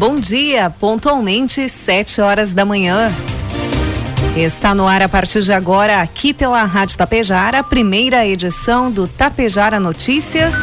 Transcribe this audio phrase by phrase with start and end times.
[0.00, 3.12] Bom dia, pontualmente sete horas da manhã.
[4.34, 9.06] Está no ar a partir de agora, aqui pela Rádio Tapejara, a primeira edição do
[9.06, 10.54] Tapejara Notícias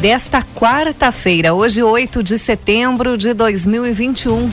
[0.00, 4.48] desta quarta-feira, hoje 8 de setembro de 2021.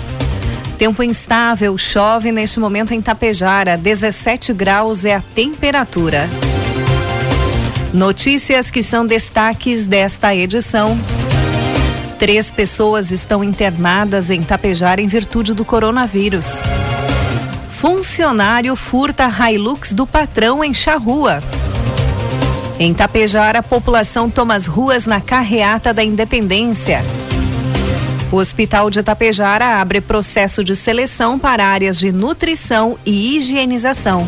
[0.80, 6.28] Tempo instável, chove neste momento em Tapejara, 17 graus é a temperatura.
[7.94, 10.98] Notícias que são destaques desta edição.
[12.22, 16.62] Três pessoas estão internadas em Tapejar em virtude do coronavírus.
[17.72, 21.42] Funcionário furta Hilux do patrão em Charrua.
[22.78, 27.02] Em Tapejar, a população toma as ruas na carreata da Independência.
[28.32, 34.28] O Hospital de Tapejara abre processo de seleção para áreas de nutrição e higienização.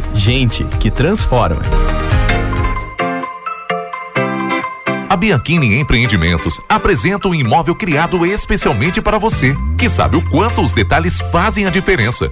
[0.13, 1.61] Gente que transforma.
[5.09, 10.73] A Bianchini Empreendimentos apresenta um imóvel criado especialmente para você, que sabe o quanto os
[10.73, 12.31] detalhes fazem a diferença.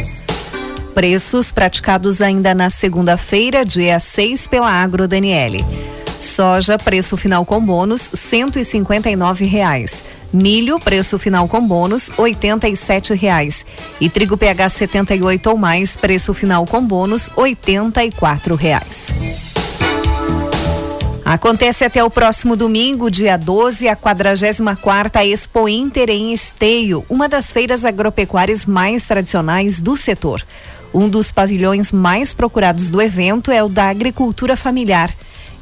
[0.93, 5.65] Preços praticados ainda na segunda-feira, dia 6, pela Agro Daniele.
[6.19, 10.03] Soja, preço final com bônus, cento e reais.
[10.33, 13.65] Milho, preço final com bônus, R$ reais.
[13.99, 17.57] E trigo PH 78 ou mais, preço final com bônus, R$
[18.57, 19.13] reais.
[21.23, 27.53] Acontece até o próximo domingo, dia 12, a 44ª Expo Inter em Esteio, uma das
[27.53, 30.43] feiras agropecuárias mais tradicionais do setor.
[30.93, 35.13] Um dos pavilhões mais procurados do evento é o da agricultura familiar.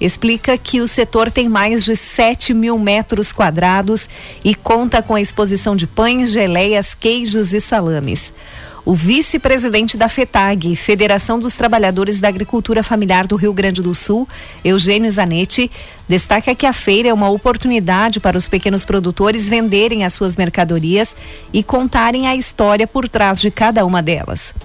[0.01, 4.09] Explica que o setor tem mais de 7 mil metros quadrados
[4.43, 8.33] e conta com a exposição de pães, geleias, queijos e salames.
[8.85, 14.27] O vice-presidente da FETAG, Federação dos Trabalhadores da Agricultura Familiar do Rio Grande do Sul,
[14.63, 15.69] Eugênio Zanetti,
[16.07, 21.15] destaca que a feira é uma oportunidade para os pequenos produtores venderem as suas mercadorias
[21.53, 24.55] e contarem a história por trás de cada uma delas.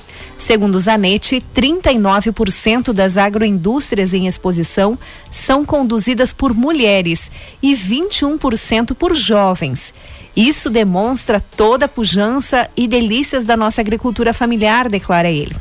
[0.44, 4.98] Segundo Zanetti, 39% das agroindústrias em exposição
[5.30, 7.30] são conduzidas por mulheres
[7.62, 9.94] e 21% por jovens.
[10.36, 15.56] Isso demonstra toda a pujança e delícias da nossa agricultura familiar, declara ele.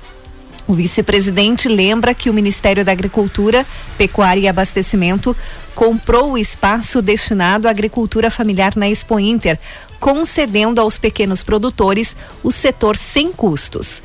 [0.67, 3.65] O vice-presidente lembra que o Ministério da Agricultura,
[3.97, 5.33] Pecuária e Abastecimento
[5.73, 9.57] comprou o espaço destinado à agricultura familiar na Expo Inter,
[9.97, 14.03] concedendo aos pequenos produtores o setor sem custos.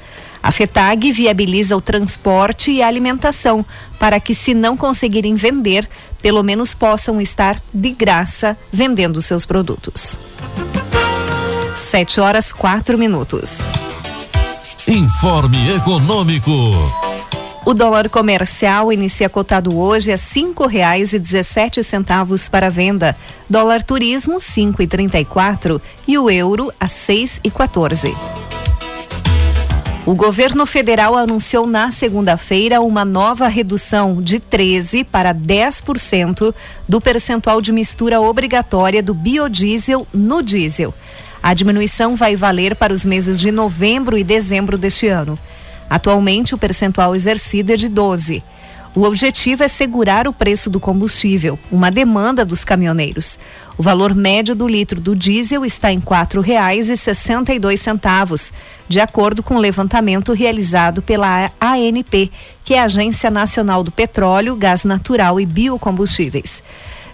[0.48, 3.62] A FETAG viabiliza o transporte e a alimentação
[3.98, 5.86] para que, se não conseguirem vender,
[6.22, 10.18] pelo menos possam estar de graça vendendo seus produtos.
[11.76, 13.58] Sete horas quatro minutos.
[14.86, 16.50] Informe Econômico.
[17.66, 23.14] O dólar comercial inicia cotado hoje a cinco reais e dezessete centavos para venda.
[23.50, 28.16] Dólar turismo cinco e trinta e quatro e o euro a seis e quatorze.
[30.08, 36.54] O governo federal anunciou na segunda-feira uma nova redução de 13 para 10%
[36.88, 40.94] do percentual de mistura obrigatória do biodiesel no diesel.
[41.42, 45.38] A diminuição vai valer para os meses de novembro e dezembro deste ano.
[45.90, 48.42] Atualmente, o percentual exercido é de 12.
[48.98, 53.38] O objetivo é segurar o preço do combustível, uma demanda dos caminhoneiros.
[53.78, 58.50] O valor médio do litro do diesel está em R$ 4,62,
[58.88, 62.32] de acordo com o levantamento realizado pela ANP,
[62.64, 66.60] que é a Agência Nacional do Petróleo, Gás Natural e Biocombustíveis.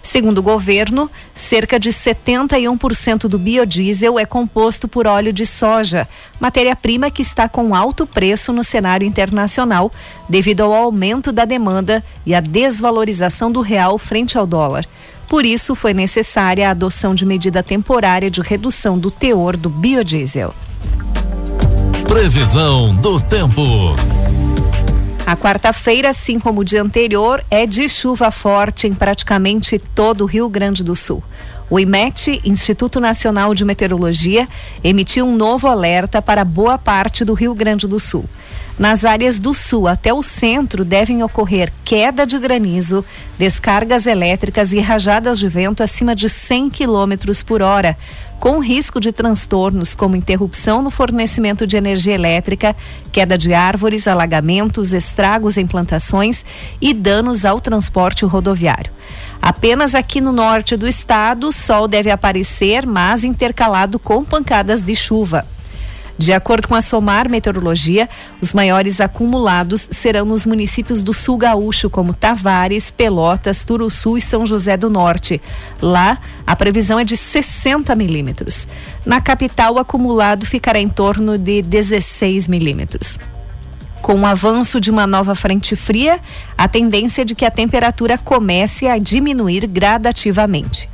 [0.05, 6.07] Segundo o governo, cerca de 71% do biodiesel é composto por óleo de soja,
[6.39, 9.91] matéria-prima que está com alto preço no cenário internacional
[10.29, 14.85] devido ao aumento da demanda e à desvalorização do real frente ao dólar.
[15.27, 20.53] Por isso, foi necessária a adoção de medida temporária de redução do teor do biodiesel.
[22.07, 23.95] Previsão do tempo.
[25.25, 30.27] A quarta-feira, assim como o dia anterior, é de chuva forte em praticamente todo o
[30.27, 31.23] Rio Grande do Sul.
[31.67, 34.47] O IMET, Instituto Nacional de Meteorologia,
[34.83, 38.25] emitiu um novo alerta para boa parte do Rio Grande do Sul.
[38.77, 43.05] Nas áreas do sul até o centro devem ocorrer queda de granizo,
[43.37, 47.13] descargas elétricas e rajadas de vento acima de 100 km
[47.47, 47.97] por hora,
[48.39, 52.75] com risco de transtornos como interrupção no fornecimento de energia elétrica,
[53.11, 56.45] queda de árvores, alagamentos, estragos em plantações
[56.81, 58.91] e danos ao transporte rodoviário.
[59.41, 65.45] Apenas aqui no norte do estado, sol deve aparecer, mas intercalado com pancadas de chuva.
[66.17, 68.09] De acordo com a Somar Meteorologia,
[68.41, 74.45] os maiores acumulados serão nos municípios do sul gaúcho, como Tavares, Pelotas, Turuçu e São
[74.45, 75.41] José do Norte.
[75.81, 78.65] Lá, a previsão é de 60 milímetros.
[79.05, 83.19] Na capital, o acumulado ficará em torno de 16 milímetros.
[84.01, 86.19] Com o avanço de uma nova frente fria,
[86.57, 90.87] a tendência é de que a temperatura comece a diminuir gradativamente.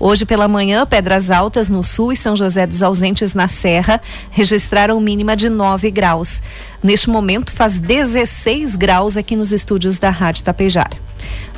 [0.00, 4.00] Hoje pela manhã, Pedras Altas no sul e São José dos Ausentes na Serra
[4.30, 6.40] registraram mínima de 9 graus.
[6.80, 10.90] Neste momento faz 16 graus aqui nos estúdios da Rádio Tapejar.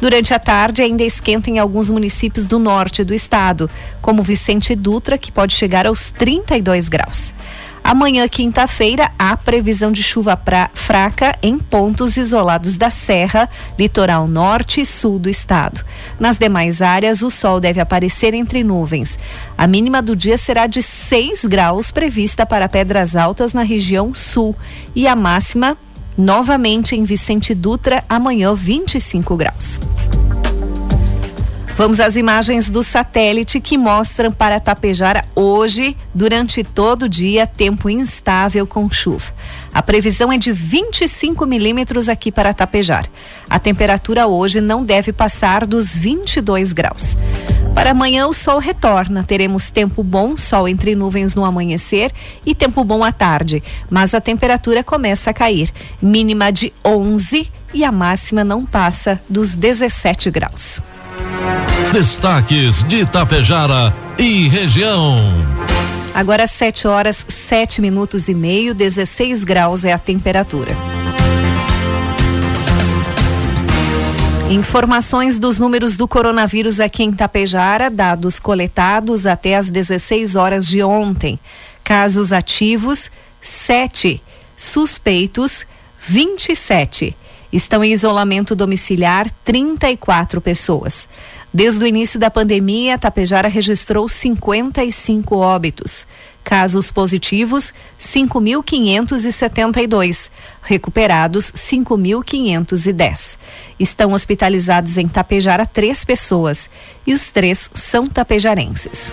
[0.00, 3.68] Durante a tarde ainda esquenta em alguns municípios do norte do estado,
[4.00, 7.34] como Vicente Dutra, que pode chegar aos 32 graus.
[7.82, 13.48] Amanhã, quinta-feira, há previsão de chuva pra, fraca em pontos isolados da Serra,
[13.78, 15.84] litoral norte e sul do estado.
[16.18, 19.18] Nas demais áreas, o sol deve aparecer entre nuvens.
[19.56, 24.54] A mínima do dia será de 6 graus, prevista para Pedras Altas na região sul,
[24.94, 25.76] e a máxima,
[26.16, 29.80] novamente em Vicente Dutra, amanhã 25 graus.
[31.80, 37.88] Vamos às imagens do satélite que mostram para Tapejara hoje, durante todo o dia, tempo
[37.88, 39.32] instável com chuva.
[39.72, 43.06] A previsão é de 25 milímetros aqui para Tapejar.
[43.48, 47.16] A temperatura hoje não deve passar dos 22 graus.
[47.74, 52.12] Para amanhã o sol retorna, teremos tempo bom, sol entre nuvens no amanhecer
[52.44, 55.72] e tempo bom à tarde, mas a temperatura começa a cair,
[56.02, 60.82] mínima de 11 e a máxima não passa dos 17 graus.
[61.92, 65.16] Destaques de Itapejara e região.
[66.14, 70.76] Agora 7 horas, 7 minutos e meio, 16 graus é a temperatura.
[74.48, 80.84] Informações dos números do coronavírus aqui em Tapejara, dados coletados até as 16 horas de
[80.84, 81.40] ontem.
[81.82, 83.10] Casos ativos,
[83.42, 84.22] 7.
[84.56, 85.66] Suspeitos,
[85.98, 87.16] 27.
[87.52, 91.08] Estão em isolamento domiciliar 34 pessoas.
[91.52, 96.06] Desde o início da pandemia, Tapejara registrou 55 óbitos.
[96.44, 100.30] Casos positivos, 5.572.
[100.62, 103.36] Recuperados, 5.510.
[103.78, 106.70] Estão hospitalizados em Tapejara três pessoas
[107.06, 109.12] e os três são tapejarenses.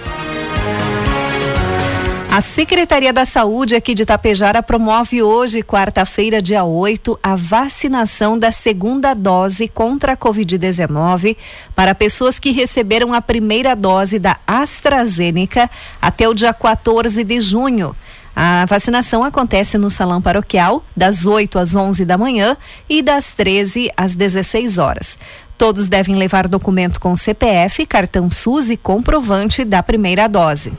[2.37, 8.51] A Secretaria da Saúde aqui de Itapejara promove hoje, quarta-feira, dia 8, a vacinação da
[8.51, 11.35] segunda dose contra a Covid-19
[11.75, 15.67] para pessoas que receberam a primeira dose da AstraZeneca
[15.99, 17.95] até o dia 14 de junho.
[18.35, 22.55] A vacinação acontece no Salão Paroquial, das 8 às 11 da manhã
[22.87, 25.17] e das 13 às 16 horas.
[25.57, 30.71] Todos devem levar documento com CPF, cartão SUS e comprovante da primeira dose.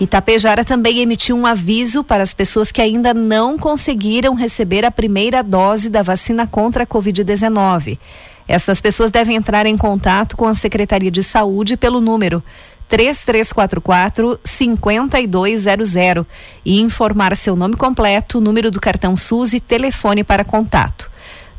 [0.00, 5.42] Itapejara também emitiu um aviso para as pessoas que ainda não conseguiram receber a primeira
[5.42, 7.98] dose da vacina contra a Covid-19.
[8.48, 12.42] Essas pessoas devem entrar em contato com a Secretaria de Saúde pelo número
[12.88, 15.94] 3344 5200
[16.64, 21.10] e informar seu nome completo, número do cartão SUS e telefone para contato.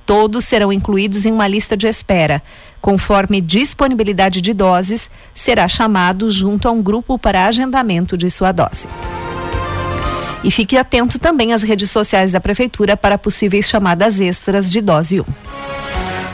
[0.06, 2.42] Todos serão incluídos em uma lista de espera.
[2.82, 8.88] Conforme disponibilidade de doses, será chamado junto a um grupo para agendamento de sua dose.
[10.44, 15.22] E fique atento também às redes sociais da Prefeitura para possíveis chamadas extras de dose
[15.22, 15.26] 1.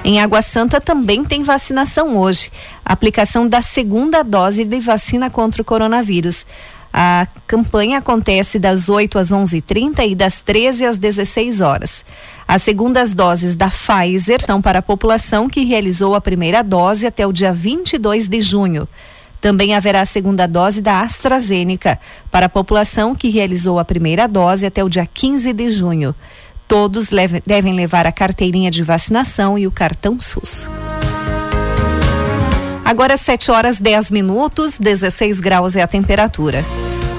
[0.05, 2.49] Em Água Santa também tem vacinação hoje.
[2.85, 6.45] Aplicação da segunda dose de vacina contra o coronavírus.
[6.93, 12.05] A campanha acontece das 8 às 11h30 e das 13 às 16 horas.
[12.47, 17.27] As segundas doses da Pfizer são para a população que realizou a primeira dose até
[17.27, 18.87] o dia 22 de junho.
[19.41, 21.99] Também haverá a segunda dose da AstraZeneca
[22.31, 26.15] para a população que realizou a primeira dose até o dia 15 de junho.
[26.67, 30.69] Todos leve, devem levar a carteirinha de vacinação e o cartão SUS.
[32.83, 36.63] Agora 7 horas 10 minutos, 16 graus é a temperatura.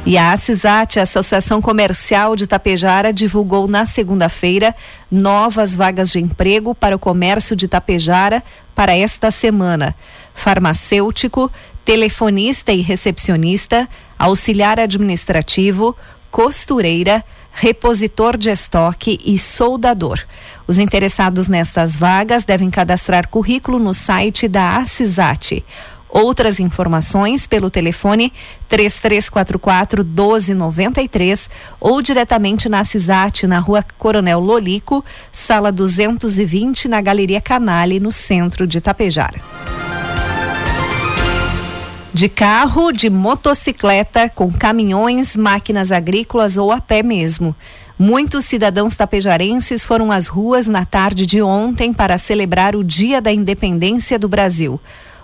[0.03, 4.75] E a ACISAT, Associação Comercial de Tapejara, divulgou na segunda-feira
[5.11, 8.43] novas vagas de emprego para o comércio de Tapejara
[8.73, 9.95] para esta semana.
[10.33, 11.51] Farmacêutico,
[11.85, 15.95] telefonista e recepcionista, auxiliar administrativo,
[16.31, 20.19] costureira, repositor de estoque e soldador.
[20.69, 25.65] Os interessados nestas vagas devem cadastrar currículo no site da ACISAT.
[26.07, 28.31] Outras informações pelo telefone
[28.67, 31.49] 3344 1293
[31.79, 38.67] ou diretamente na CISAT, na rua Coronel Lolico, sala 220, na Galeria Canale, no centro
[38.67, 39.41] de Tapejara.
[42.13, 47.55] De carro, de motocicleta, com caminhões, máquinas agrícolas ou a pé mesmo.
[48.01, 53.29] Muitos cidadãos tapejarenses foram às ruas na tarde de ontem para celebrar o Dia da
[53.29, 54.79] Independência do Brasil.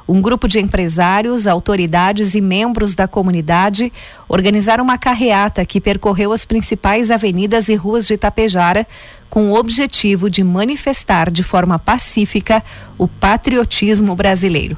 [0.05, 3.93] Um grupo de empresários, autoridades e membros da comunidade
[4.27, 8.85] organizaram uma carreata que percorreu as principais avenidas e ruas de Tapejara
[9.29, 12.61] com o objetivo de manifestar de forma pacífica
[12.97, 14.77] o patriotismo brasileiro.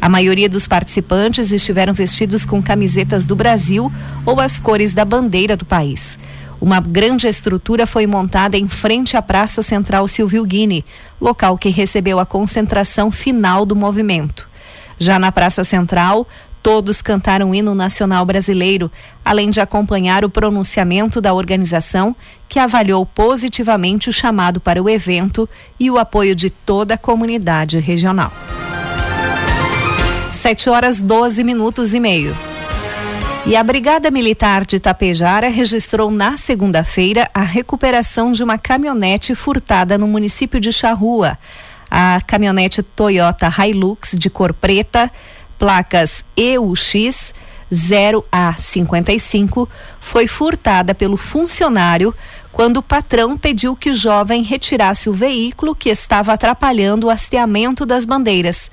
[0.00, 3.90] A maioria dos participantes estiveram vestidos com camisetas do Brasil
[4.26, 6.18] ou as cores da bandeira do país.
[6.60, 10.84] Uma grande estrutura foi montada em frente à Praça Central Silvio Guine,
[11.20, 14.48] local que recebeu a concentração final do movimento.
[14.98, 16.26] Já na Praça Central,
[16.62, 18.90] todos cantaram o hino nacional brasileiro,
[19.24, 22.16] além de acompanhar o pronunciamento da organização,
[22.48, 25.48] que avaliou positivamente o chamado para o evento
[25.78, 28.32] e o apoio de toda a comunidade regional.
[30.32, 32.55] 7 horas 12 minutos e meio.
[33.48, 39.96] E a Brigada Militar de Tapejara registrou na segunda-feira a recuperação de uma caminhonete furtada
[39.96, 41.38] no município de Charrua.
[41.88, 45.08] A caminhonete Toyota Hilux de cor preta,
[45.56, 47.32] placas EUX
[47.72, 49.68] 0A55,
[50.00, 52.12] foi furtada pelo funcionário
[52.50, 57.86] quando o patrão pediu que o jovem retirasse o veículo que estava atrapalhando o hasteamento
[57.86, 58.72] das bandeiras.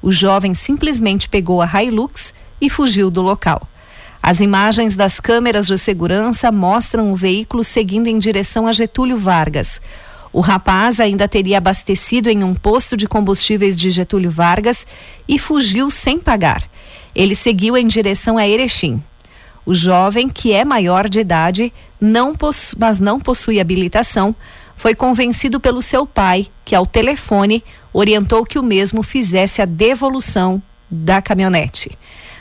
[0.00, 3.68] O jovem simplesmente pegou a Hilux e fugiu do local.
[4.26, 9.82] As imagens das câmeras de segurança mostram o veículo seguindo em direção a Getúlio Vargas.
[10.32, 14.86] O rapaz ainda teria abastecido em um posto de combustíveis de Getúlio Vargas
[15.28, 16.66] e fugiu sem pagar.
[17.14, 19.02] Ele seguiu em direção a Erechim.
[19.66, 22.32] O jovem, que é maior de idade, não
[22.78, 24.34] mas não possui habilitação,
[24.74, 27.62] foi convencido pelo seu pai, que ao telefone
[27.92, 31.90] orientou que o mesmo fizesse a devolução da caminhonete.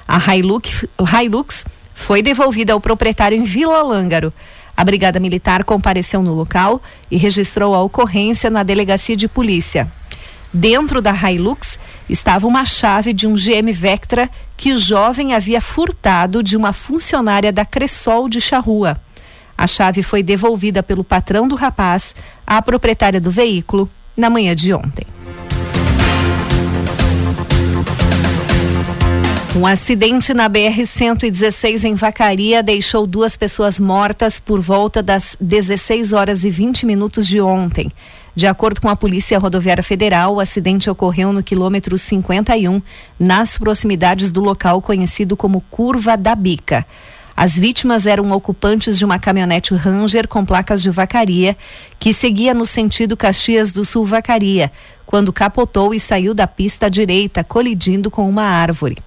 [0.08, 4.34] A Hilux, Hilux foi devolvida ao proprietário em Vila Lângaro.
[4.76, 9.92] A Brigada Militar compareceu no local e registrou a ocorrência na delegacia de polícia.
[10.52, 11.80] Dentro da Hilux
[12.10, 17.52] estava uma chave de um GM Vectra que o jovem havia furtado de uma funcionária
[17.52, 18.96] da Cressol de Charrua.
[19.58, 24.74] A chave foi devolvida pelo patrão do rapaz à proprietária do veículo na manhã de
[24.74, 25.06] ontem.
[29.56, 36.44] Um acidente na BR-116 em Vacaria deixou duas pessoas mortas por volta das 16 horas
[36.44, 37.92] e 20 minutos de ontem.
[38.36, 42.82] De acordo com a Polícia Rodoviária Federal, o acidente ocorreu no quilômetro 51,
[43.20, 46.84] nas proximidades do local conhecido como Curva da Bica.
[47.38, 51.56] As vítimas eram ocupantes de uma caminhonete Ranger com placas de Vacaria,
[52.00, 54.72] que seguia no sentido Caxias do Sul Vacaria,
[55.06, 58.98] quando capotou e saiu da pista à direita, colidindo com uma árvore.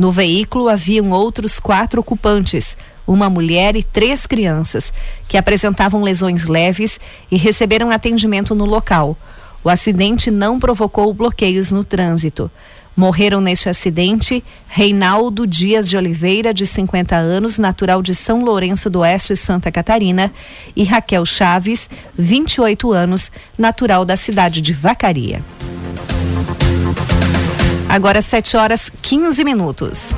[0.00, 2.74] No veículo haviam outros quatro ocupantes,
[3.06, 4.94] uma mulher e três crianças,
[5.28, 6.98] que apresentavam lesões leves
[7.30, 9.14] e receberam atendimento no local.
[9.62, 12.50] O acidente não provocou bloqueios no trânsito.
[12.96, 19.00] Morreram neste acidente Reinaldo Dias de Oliveira, de 50 anos, natural de São Lourenço do
[19.00, 20.32] Oeste, Santa Catarina,
[20.74, 25.44] e Raquel Chaves, 28 anos, natural da cidade de Vacaria.
[27.90, 30.16] Agora 7 horas 15 minutos.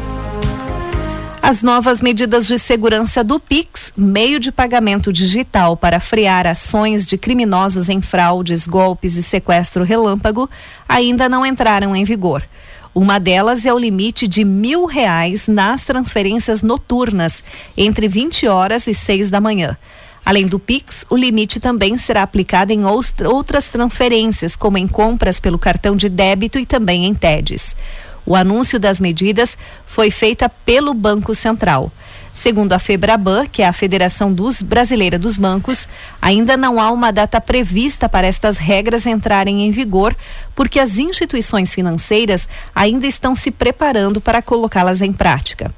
[1.41, 7.17] As novas medidas de segurança do Pix, meio de pagamento digital para frear ações de
[7.17, 10.51] criminosos em fraudes, golpes e sequestro relâmpago,
[10.87, 12.47] ainda não entraram em vigor.
[12.95, 17.43] Uma delas é o limite de mil reais nas transferências noturnas,
[17.75, 19.79] entre 20 horas e 6 da manhã.
[20.25, 25.59] Além do Pix, o limite também será aplicado em outras transferências, como em compras pelo
[25.59, 27.75] cartão de débito e também em TEDs.
[28.25, 31.91] O anúncio das medidas foi feita pelo Banco Central.
[32.33, 35.87] Segundo a Febraban, que é a Federação dos Brasileira dos Bancos,
[36.21, 40.17] ainda não há uma data prevista para estas regras entrarem em vigor,
[40.55, 45.75] porque as instituições financeiras ainda estão se preparando para colocá-las em prática.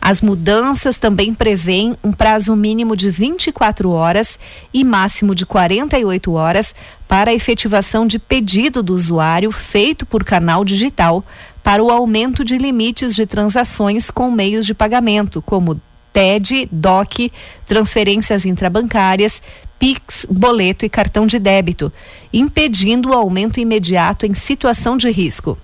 [0.00, 4.38] As mudanças também prevêem um prazo mínimo de 24 horas
[4.72, 6.74] e máximo de 48 horas
[7.06, 11.22] para a efetivação de pedido do usuário feito por canal digital
[11.62, 15.78] para o aumento de limites de transações com meios de pagamento, como
[16.12, 17.30] TED, DOC,
[17.66, 19.42] transferências intrabancárias,
[19.78, 21.92] PIX, boleto e cartão de débito,
[22.32, 25.58] impedindo o aumento imediato em situação de risco.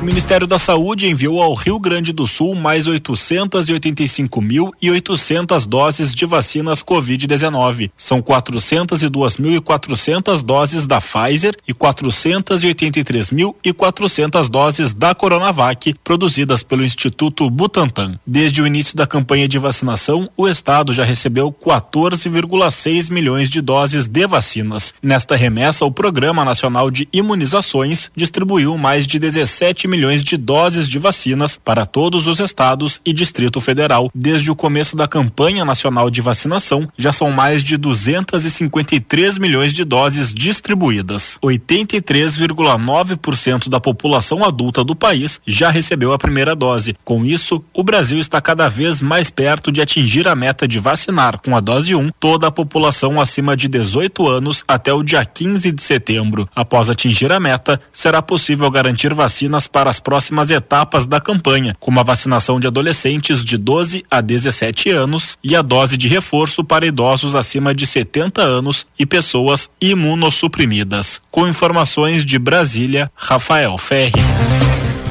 [0.00, 6.82] O Ministério da Saúde enviou ao Rio Grande do Sul mais 885.800 doses de vacinas
[6.82, 7.90] Covid-19.
[7.94, 18.18] São 402.400 doses da Pfizer e 483.400 doses da Coronavac, produzidas pelo Instituto Butantan.
[18.26, 24.06] Desde o início da campanha de vacinação, o estado já recebeu 14,6 milhões de doses
[24.06, 24.94] de vacinas.
[25.02, 30.98] Nesta remessa, o Programa Nacional de Imunizações distribuiu mais de 17 milhões de doses de
[30.98, 34.10] vacinas para todos os estados e Distrito Federal.
[34.14, 39.84] Desde o começo da campanha nacional de vacinação, já são mais de 253 milhões de
[39.84, 41.36] doses distribuídas.
[41.42, 46.94] 83,9% da população adulta do país já recebeu a primeira dose.
[47.04, 51.40] Com isso, o Brasil está cada vez mais perto de atingir a meta de vacinar
[51.40, 55.72] com a dose 1 toda a população acima de 18 anos até o dia 15
[55.72, 56.46] de setembro.
[56.54, 61.74] Após atingir a meta, será possível garantir vacinas para para as próximas etapas da campanha,
[61.80, 66.62] como a vacinação de adolescentes de 12 a 17 anos e a dose de reforço
[66.62, 71.22] para idosos acima de 70 anos e pessoas imunossuprimidas.
[71.30, 74.20] Com informações de Brasília, Rafael Ferri.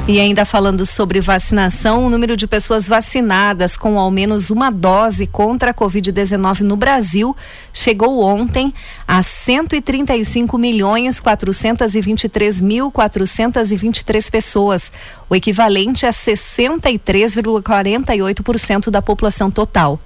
[0.10, 5.28] E ainda falando sobre vacinação, o número de pessoas vacinadas com ao menos uma dose
[5.28, 7.38] contra a Covid-19 no Brasil
[7.72, 8.74] chegou ontem
[9.08, 14.92] a 135 milhões 423 mil 423 pessoas,
[15.30, 20.00] o equivalente a 63,48% da população total.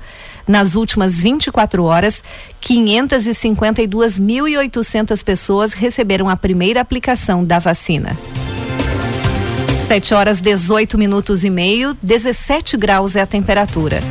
[0.46, 2.22] Nas últimas 24 horas,
[2.62, 8.18] 552.800 pessoas receberam a primeira aplicação da vacina.
[9.84, 14.02] 7 horas 18 minutos e meio, 17 graus é a temperatura.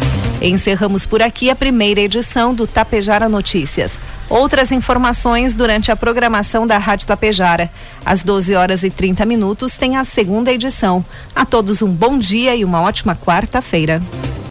[0.42, 3.98] Encerramos por aqui a primeira edição do Tapejara Notícias.
[4.28, 7.70] Outras informações durante a programação da Rádio Tapejara.
[8.04, 11.02] Às 12 horas e 30 minutos tem a segunda edição.
[11.34, 14.02] A todos um bom dia e uma ótima quarta-feira.